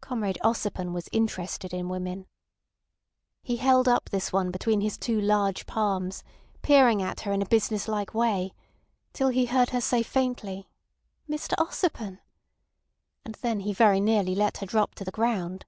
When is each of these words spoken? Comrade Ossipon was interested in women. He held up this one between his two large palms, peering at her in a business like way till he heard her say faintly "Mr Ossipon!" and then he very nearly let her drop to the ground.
Comrade 0.00 0.38
Ossipon 0.42 0.94
was 0.94 1.06
interested 1.12 1.74
in 1.74 1.90
women. 1.90 2.24
He 3.42 3.58
held 3.58 3.86
up 3.86 4.08
this 4.08 4.32
one 4.32 4.50
between 4.50 4.80
his 4.80 4.96
two 4.96 5.20
large 5.20 5.66
palms, 5.66 6.24
peering 6.62 7.02
at 7.02 7.20
her 7.20 7.32
in 7.34 7.42
a 7.42 7.46
business 7.46 7.86
like 7.86 8.14
way 8.14 8.54
till 9.12 9.28
he 9.28 9.44
heard 9.44 9.68
her 9.76 9.82
say 9.82 10.02
faintly 10.02 10.70
"Mr 11.28 11.52
Ossipon!" 11.58 12.20
and 13.22 13.34
then 13.42 13.60
he 13.60 13.74
very 13.74 14.00
nearly 14.00 14.34
let 14.34 14.56
her 14.56 14.66
drop 14.66 14.94
to 14.94 15.04
the 15.04 15.10
ground. 15.10 15.66